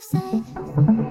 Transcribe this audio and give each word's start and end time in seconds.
of. 0.00 1.09